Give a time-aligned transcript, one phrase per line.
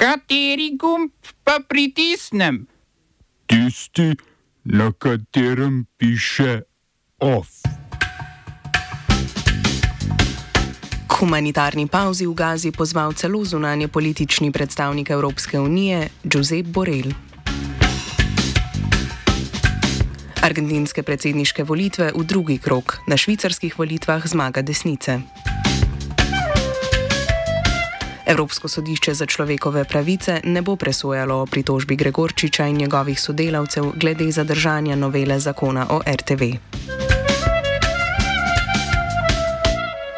[0.00, 1.12] Kateri gumb
[1.44, 2.64] pa pritisnem?
[3.44, 4.16] Tisti,
[4.64, 6.62] na katerem piše
[7.20, 7.48] OF.
[11.20, 17.12] Humanitarni pauzi v Gazi pozval celo zunanje politični predstavnik Evropske unije, Josep Borrell.
[20.40, 25.20] Argentinske predsedniške volitve v drugi krok, na švicarskih volitvah zmaga desnice.
[28.26, 34.30] Evropsko sodišče za človekove pravice ne bo presojalo o pritožbi Gregorčiča in njegovih sodelavcev glede
[34.30, 36.42] zadržanja novele zakona o RTV.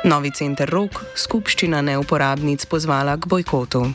[0.04, 3.86] Novi center Rok, skupščina neuporabnic pozvala k bojkotu.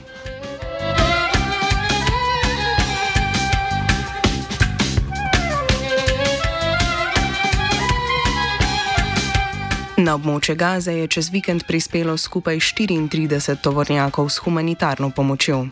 [10.07, 15.65] Na območje Gaze je čez vikend prispelo skupaj 34 tovornjakov s humanitarno pomočjo.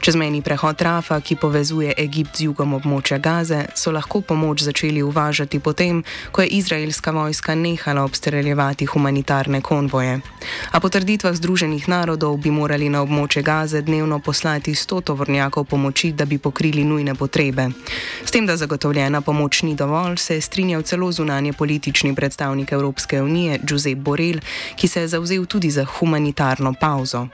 [0.00, 5.60] Čezmejni prehod Rafa, ki povezuje Egipt z jugom območja Gaze, so lahko pomoč začeli uvažati
[5.60, 10.20] potem, ko je izraelska vojska nehala obstreljevati humanitarne konvoje.
[10.72, 16.12] A po trditvah Združenih narodov bi morali na območje Gaze dnevno poslati 100 tovornjakov pomoči,
[16.12, 17.70] da bi pokrili nujne potrebe.
[18.24, 23.22] S tem, da zagotovljena pomoč ni dovolj, se je strinjal celo zunanje politični predstavnik Evropske
[23.22, 23.58] unije.
[23.78, 24.40] Josep Borrell,
[24.76, 27.28] ki se je zauzel tudi za humanitarno pauzo.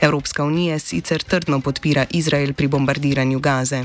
[0.00, 3.84] Evropska unija sicer trdno podpira Izrael pri bombardiranju Gaze.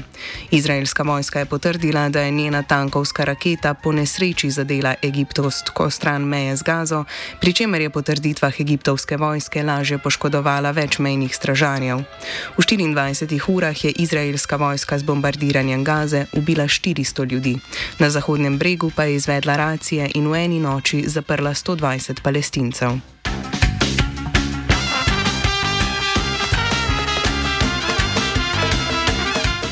[0.51, 6.55] Izraelska vojska je potrdila, da je njena tankovska raketa po nesreči zadela egiptovsko stran meje
[6.55, 7.03] z Gazo,
[7.41, 12.03] pri čemer je po trditvah egiptovske vojske lažje poškodovala več mejnih stražarjev.
[12.57, 17.57] V 24 urah je izraelska vojska z bombardiranjem Gaze ubila 400 ljudi,
[17.99, 21.94] na zahodnem bregu pa je izvedla racije in v eni noči zaprla 120.
[21.95, 22.91] 20 palestincev.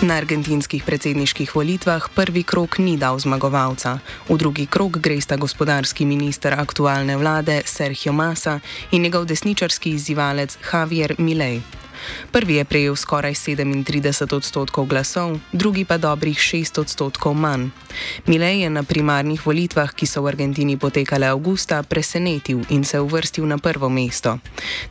[0.01, 3.99] Na argentinskih predsedniških volitvah prvi krok ni dal zmagovalca.
[4.29, 8.59] V drugi krok gresta gospodarski minister aktualne vlade Sergio Massa
[8.91, 11.82] in njegov desničarski izzivalec Javier Milei.
[12.31, 17.69] Prvi je prejel skoraj 37 odstotkov glasov, drugi pa dobrih 6 odstotkov manj.
[18.25, 23.45] Milej je na primarnih volitvah, ki so v Argentini potekale avgusta, presenetil in se uvrstil
[23.45, 24.39] na prvo mesto.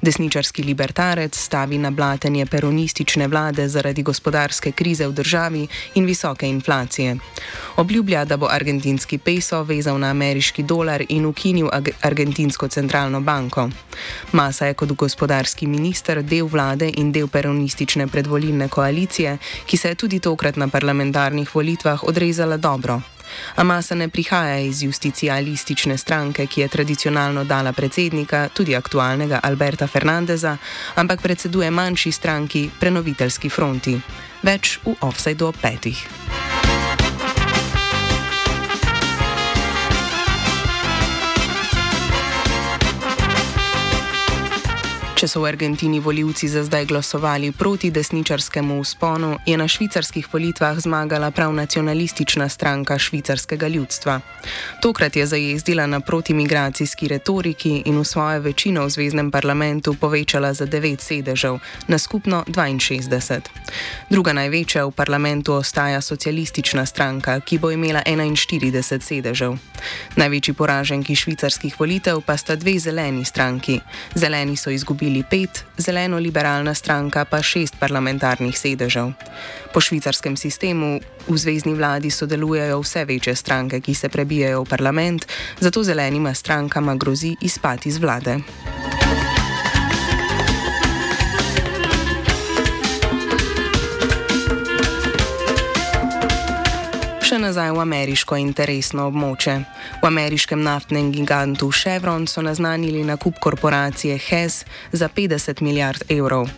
[0.02, 7.16] Desničarski libertarec stavi na blatenje peronistične vlade zaradi gospodarske krize v državi in visoke inflacije.
[7.76, 11.68] Obljublja, da bo argentinski peso vezal na ameriški dolar in ukinil
[12.02, 13.68] argentinsko centralno banko.
[14.32, 19.94] Masa je kot gospodarski minister del vlade in del peronistične predvolilne koalicije, ki se je
[19.94, 23.00] tudi tokrat na parlamentarnih volitvah odrezala dobro.
[23.56, 30.56] Amasa ne prihaja iz justicialistične stranke, ki je tradicionalno dala predsednika, tudi aktualnega Alberta Fernandeza,
[30.94, 34.00] ampak predseduje manjši stranki, prenoviteljski fronti.
[34.42, 36.06] Več v offsajdu ob petih.
[45.22, 50.80] Če so v Argentini voljivci za zdaj glasovali proti desničarskemu usponu, je na švicarskih volitvah
[50.82, 54.20] zmagala prav nacionalistična stranka švicarskega ljudstva.
[54.82, 60.66] Tokrat je zajezdila na protimigracijski retoriki in v svojo večino v zvezdnem parlamentu povečala za
[60.66, 63.40] 9 sedežev, na skupno 62.
[64.10, 69.54] Druga največja v parlamentu ostaja socialistična stranka, ki bo imela 41 sedežev.
[70.16, 73.80] Največji poraženki švicarskih volitev pa sta dve zeleni stranki.
[74.14, 79.12] Zeleni so izgubili osvojili pet, zeleno-liberalna stranka pa šest parlamentarnih sedežev.
[79.72, 85.26] Po švicarskem sistemu v zvezdni vladi sodelujejo vse večje stranke, ki se prebijajo v parlament,
[85.60, 88.40] zato zelenima strankama grozi izpad iz vlade.
[97.52, 99.58] Nazaj v ameriško interesno območje.
[100.00, 106.48] V ameriškem naftnem gigantu Chevron so naznanili nakup korporacije Hess za 50 milijard evrov.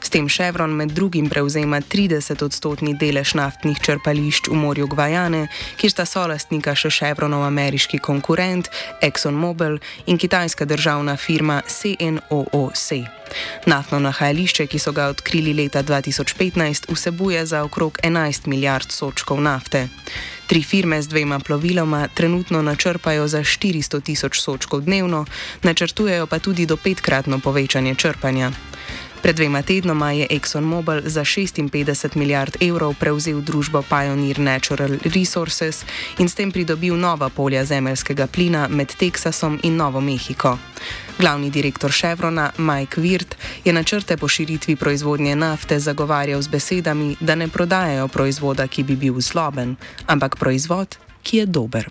[0.00, 6.06] S tem Chevron med drugim prevzema 30-odstotni delež naftnih črpališč v morju Gvajane, kjer sta
[6.08, 8.70] solastnika še Chevronov ameriški konkurent
[9.04, 12.86] ExxonMobil in kitajska državna firma CNOOC.
[13.68, 19.88] Naftno nahajališče, ki so ga odkrili leta 2015, vsebuje za okrog 11 milijard sočkov nafte.
[20.48, 25.26] Tri firme z dvema ploviloma trenutno načrpajo za 400 tisoč sočkov dnevno,
[25.62, 28.52] načrtujejo pa tudi do petkratno povečanje črpanja.
[29.22, 35.84] Pred dvema tednoma je ExxonMobil za 56 milijard evrov prevzel družbo Pioneer Natural Resources
[36.18, 40.58] in s tem pridobil nova polja zemeljskega plina med Teksasom in Novo Mehiko.
[41.18, 43.34] Glavni direktor Chevrona Mike Wirt
[43.64, 48.96] je načrte po širitvi proizvodnje nafte zagovarjal z besedami, da ne prodajajo proizvoda, ki bi
[48.96, 49.76] bil zloben,
[50.06, 51.90] ampak proizvod, ki je dober.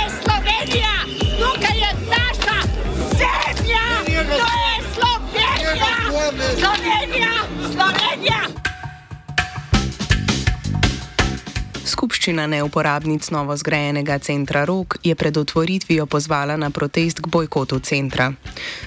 [12.21, 18.27] Skupščina neuporabnic novo zgrajenega centra Rok je pred otvoritvijo pozvala na protest k bojkotu centra.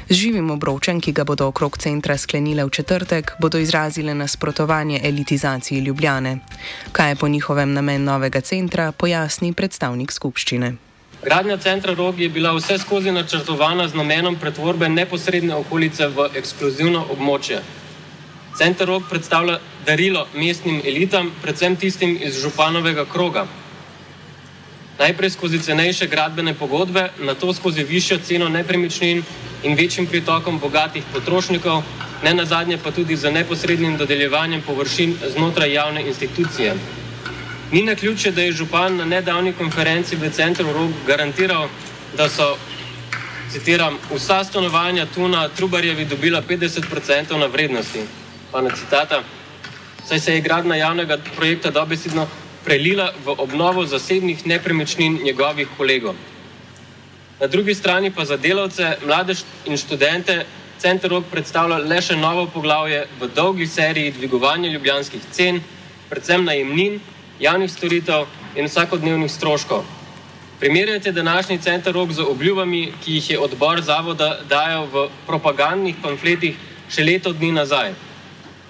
[0.08, 5.82] Z živim obročem, ki ga bodo okrog centra sklenile v četrtek, bodo izrazile nasprotovanje elitizaciji
[5.82, 6.38] Ljubljane.
[6.92, 10.74] Kaj je po njihovem namen novega centra, pojasni predstavnik skupščine.
[11.24, 17.06] Gradnja centra Rog je bila vse skozi načrtovana z namenom pretvorbe neposredne okolice v ekskluzivno
[17.10, 17.58] območje.
[18.54, 23.46] Center Rog predstavlja darilo mestnim elitam, predvsem tistim iz županovega kroga.
[24.98, 29.22] Najprej skozi cenejše gradbene pogodbe, nato skozi višjo ceno nepremičnin
[29.62, 31.82] in večjim pritokom bogatih potrošnikov,
[32.22, 36.74] ne na zadnje pa tudi za neposrednim dodeljevanjem površin znotraj javne institucije.
[37.72, 41.68] Ni na ključe, da je župan na nedavni konferenci v centru Rog garantiral,
[42.16, 42.56] da so,
[43.52, 48.00] citiram, vsa stanovanja tu na Trubarjevi dobila 50% na vrednosti.
[48.52, 49.22] Konec citata.
[50.04, 52.26] Saj se je gradna javnega projekta dobesedno
[52.64, 56.14] prelila v obnovo zasebnih nepremičnin njegovih kolegov.
[57.40, 59.34] Na drugi strani pa za delavce, mlade
[59.64, 60.44] in študente
[60.78, 65.60] Center Rog predstavlja le še novo poglavje v dolgi seriji dvigovanja ljubljanskih cen,
[66.10, 67.00] predvsem najemnin,
[67.40, 69.84] javnih storitev in vsakodnevnih stroškov.
[70.60, 76.60] Primerjajte današnji Center Rog z obljubami, ki jih je odbor zavoda dajal v propagandnih pamfletih
[76.88, 77.94] še leto dni nazaj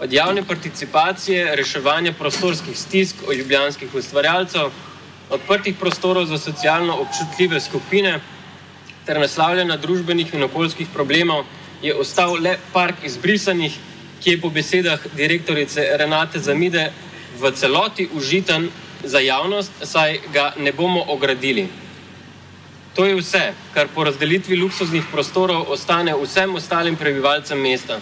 [0.01, 4.71] od javne participacije, reševanja prostorskih stisk od ljubljanskih ustvarjalcev,
[5.31, 8.21] odprtih prostorov za socialno občutljive skupine
[9.07, 11.45] ter naslavljanja družbenih in okoljskih problemov,
[11.83, 13.77] je ostal le park izbrisanih,
[14.23, 16.91] ki je po besedah direktorice Renate Zamide
[17.41, 18.71] v celoti užiten
[19.05, 21.69] za javnost, saj ga ne bomo ogradili.
[22.95, 28.01] To je vse, kar po razdelitvi luksuznih prostorov ostane vsem ostalim prebivalcem mesta.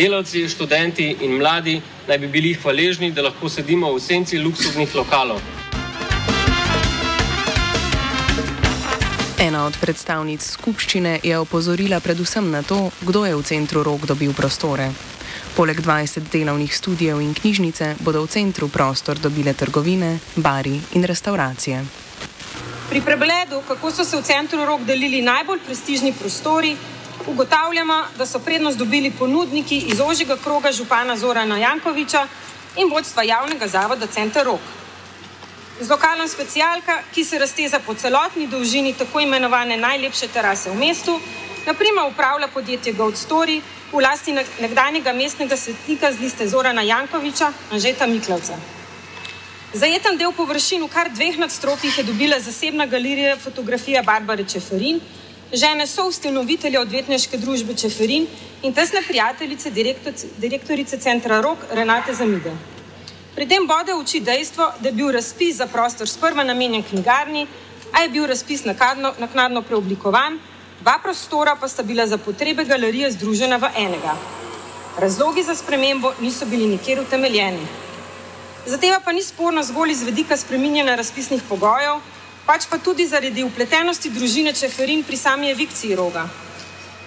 [0.00, 1.74] Delavci, študenti in mladi
[2.08, 5.40] naj bi bili hvaležni, da lahko sedimo v senci luksuznih lokalov.
[9.44, 14.32] Ena od predstavnic skupščine je opozorila predvsem na to, kdo je v centru rok dobil
[14.32, 14.88] prostore.
[15.56, 21.84] Poleg 20 delovnih studijev in knjižnice bodo v centru prostor dobile trgovine, bari in restauracije.
[22.88, 26.72] Pri pregledu, kako so se v centru rok delili najbolj prestižni prostori,
[27.26, 32.26] ugotavljamo, da so prednost dobili ponudniki iz ožjega kroga župana Zorana Jankoviča
[32.76, 34.60] in vodstva javnega zavoda Center Rok.
[35.80, 41.20] Z lokalom specialka, ki se razteza po celotni dolžini tako imenovane najlepše terase v mestu,
[41.66, 43.60] naprimer upravlja podjetje Gold Story
[43.92, 48.58] v lasti nekdanjega mestnega svetnika z liste Zorana Jankoviča, Anžeta Miklavca.
[49.72, 55.00] Zajeten del površin v kar dveh nadstropjih je dobila zasebna galerija fotografija Barbare Čeferin,
[55.52, 58.26] žene so ustanovitelja odvetniške družbe Čeferin
[58.62, 59.70] in tesne prijateljice
[60.38, 62.52] direktorice centra Rok Renate Zamide.
[63.34, 67.46] Pri tem bode v oči dejstvo, da je bil razpis za prostor sprva namenjen knjigarni,
[67.92, 70.38] a je bil razpis nakladno, naknadno preoblikovan,
[70.80, 74.16] dva prostora pa sta bila za potrebe galerije združena v enega.
[74.98, 77.66] Razlogi za spremembo niso bili nikjer utemeljeni.
[78.66, 82.02] Zateva pa ni sporna zgolj iz vedika spreminjanja razpisnih pogojev,
[82.46, 86.28] pač pa tudi zaradi upletenosti družine Čeferin pri sami evikciji roga.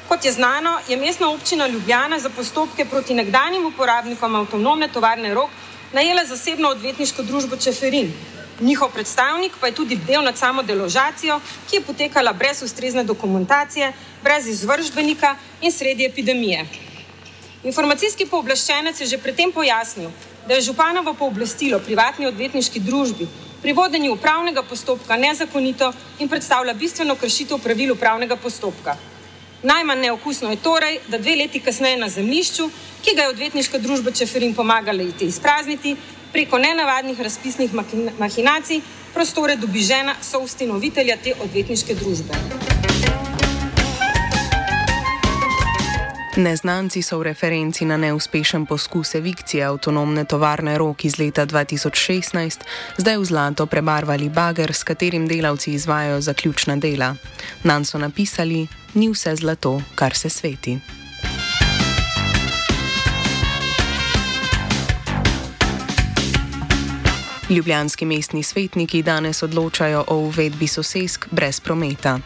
[0.08, 5.50] Kot je znano, je mestna občina Ljubljana za postopke proti nekdanjim uporabnikom avtonomne tovarne rok
[5.94, 8.12] najela zasebno odvetniško družbo Čeferin.
[8.60, 13.94] Njihov predstavnik pa je tudi bdel nad samo deložacijo, ki je potekala brez ustrezne dokumentacije,
[14.24, 16.66] brez izvržbenika in sredi epidemije.
[17.64, 20.12] Informacijski pooblaščenec je že predtem pojasnil,
[20.48, 23.28] da je županovo pooblastilo privatni odvetniški družbi
[23.64, 28.98] pri vodenju upravnega postopka nezakonito in predstavlja bistveno kršitev pravil upravnega postopka.
[29.64, 32.68] Najmanj neokusno je torej, da dve leti kasneje na zemljišču,
[33.02, 35.96] ki ga je odvetniška družba Čeferin pomagala iti izprazniti,
[36.34, 37.72] preko nenavadnih razpisnih
[38.20, 38.82] mahinacij
[39.14, 42.73] prostore dobi žena soustanovitelja te odvetniške družbe.
[46.34, 52.66] Neznanci so v referenci na neuspešen poskus evikcije avtonomne tovarne Rok iz leta 2016
[52.98, 57.14] zdaj v zlato prebarvali bager, s katerim delavci izvajo zaključna dela.
[57.64, 61.03] Nan so napisali: Ni vse zlato, kar se sveti.
[67.50, 72.20] Ljubljanski mestni svetniki danes odločajo o uvedbi sosesk brez prometa.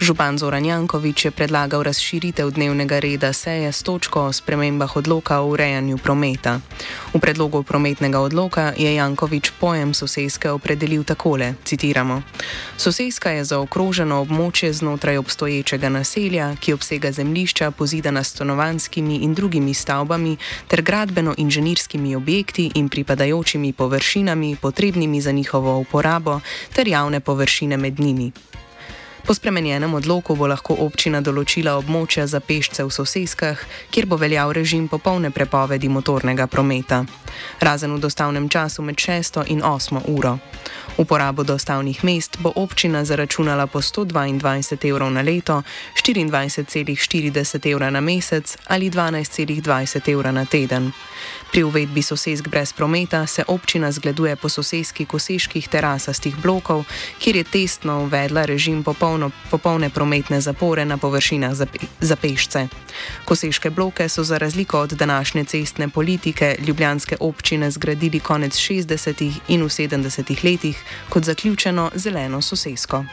[0.00, 5.46] Župan Zoran Jankovič je predlagal razširitev dnevnega reda seje s točko o spremembah odloka o
[5.46, 6.60] urejanju prometa.
[7.14, 12.22] V predlogu prometnega odloka je Jankovič pojem soseske opredelil takole: citiramo:
[12.76, 20.36] Soseska je zaokroženo območje znotraj obstoječega naselja, ki obsega zemljišča pozidana stanovanskimi in drugimi stavbami
[20.68, 26.40] ter gradbeno-inženirskimi objekti in pripadajočimi površinami potrebnimi za njihovo uporabo
[26.72, 28.32] ter javne površine med njimi.
[29.26, 33.58] Po spremenjenem odloku bo lahko občina določila območja za pešce v soseskah,
[33.90, 37.04] kjer bo veljal režim popolne prepovedi motornega prometa,
[37.60, 40.38] razen v dostavnem času med 6 in 8 uro.
[40.96, 45.62] Uporabo dostavnih mest bo občina zaračunala po 122 evrov na leto,
[45.96, 50.92] 24,40 evra na mesec ali 12,20 evra na teden.
[51.52, 56.84] Pri uvedbi sosesk brez prometa se občina zgleduje po soseski koseških terasastih blokov,
[57.18, 62.68] kjer je testno uvedla režim popolno, popolne prometne zapore na površinah za, pe, za pešce.
[63.24, 69.32] Koseške bloke so za razliko od današnje cestne politike ljubljanske občine zgradili konec 60.
[69.48, 70.44] in v 70.
[70.44, 73.04] letih kot zaključeno zeleno sosesko.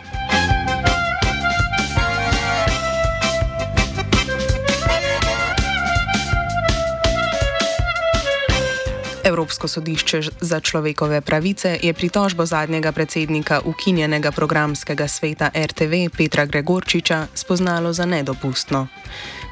[9.28, 17.28] Evropsko sodišče za človekove pravice je pritožbo zadnjega predsednika ukinjenega programskega sveta RTV Petra Gregorčiča
[17.34, 18.88] spoznalo za nedopustno.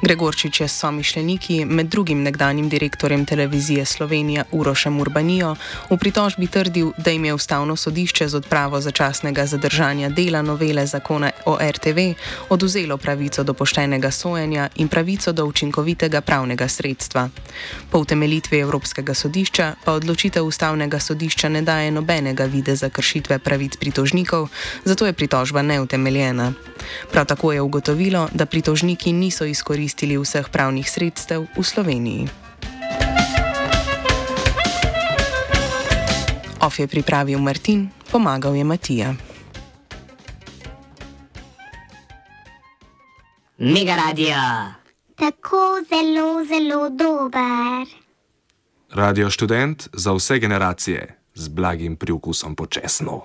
[0.02, 5.56] Gregorčič je s somišljeniki, med drugim nekdanjim direktorjem televizije Slovenija Urošem Urbanijo,
[5.90, 11.30] v pritožbi trdil, da jim je ustavno sodišče z odpravo začasnega zadržanja dela novele zakona
[11.46, 11.98] o RTV
[12.48, 17.28] oduzelo pravico do poštenega sojenja in pravico do učinkovitega pravnega sredstva.
[17.90, 23.76] Po utemelitvi Evropskega sodišča pa odločitev ustavnega sodišča ne daje nobenega vide za kršitve pravic
[23.76, 24.48] pritožnikov,
[24.84, 26.52] zato je pritožba neutemeljena.
[27.12, 29.44] Prav tako je ugotovilo, da pritožniki niso
[29.86, 32.28] izkoristili vseh pravnih sredstev v Sloveniji.
[36.60, 39.14] Of je pripravil Martin, pomagal je Matija.
[43.58, 44.36] Mega radio.
[45.14, 47.86] Tako zelo, zelo dober.
[48.90, 53.22] Radio študent za vse generacije z blagim priokusom počasno.